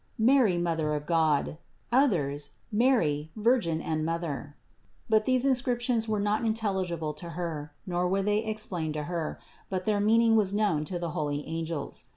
[0.17, 1.59] "Mary, Mother of God;"
[1.91, 4.55] others: "Mary, Virgin and Mother."
[5.07, 9.37] But these inscriptions were not intelligible to Her, nor were they explained to Her,
[9.69, 12.05] but their meaning was known to the holy angels.